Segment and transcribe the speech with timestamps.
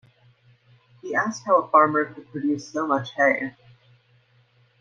[1.03, 3.53] He asked how a farmer could produce so much hay.